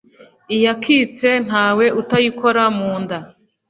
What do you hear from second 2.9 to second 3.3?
nda